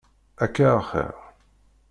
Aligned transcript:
Akka 0.43 0.67
axiṛ. 0.79 1.13